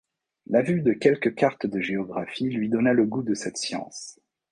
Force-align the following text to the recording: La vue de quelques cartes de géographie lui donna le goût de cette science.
La 0.47 0.63
vue 0.63 0.81
de 0.81 0.93
quelques 0.93 1.35
cartes 1.35 1.67
de 1.67 1.79
géographie 1.79 2.49
lui 2.49 2.69
donna 2.69 2.91
le 2.91 3.05
goût 3.05 3.21
de 3.21 3.35
cette 3.35 3.57
science. 3.57 4.17